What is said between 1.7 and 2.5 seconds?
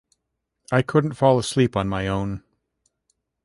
on my own.